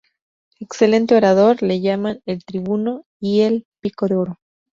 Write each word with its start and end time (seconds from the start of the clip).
Excelente 0.59 1.15
orador, 1.15 1.61
le 1.61 1.79
llamaban 1.79 2.21
"El 2.25 2.43
Tribuno" 2.43 3.03
y 3.19 3.41
el 3.41 3.67
"Pico 3.81 4.07
de 4.07 4.15
Oro". 4.15 4.37